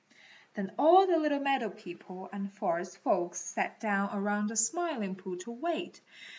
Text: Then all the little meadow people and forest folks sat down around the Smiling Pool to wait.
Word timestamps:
Then 0.55 0.73
all 0.79 1.05
the 1.05 1.19
little 1.19 1.37
meadow 1.39 1.69
people 1.69 2.27
and 2.33 2.51
forest 2.51 2.97
folks 3.03 3.39
sat 3.39 3.79
down 3.79 4.09
around 4.11 4.47
the 4.47 4.55
Smiling 4.55 5.13
Pool 5.15 5.37
to 5.37 5.51
wait. 5.51 6.01